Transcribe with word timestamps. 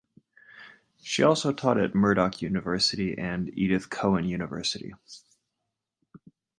She 1.03 1.21
also 1.21 1.53
taught 1.53 1.79
at 1.79 1.93
Murdoch 1.93 2.41
University 2.41 3.15
and 3.15 3.55
Edith 3.55 3.91
Cowan 3.91 4.25
University. 4.27 4.95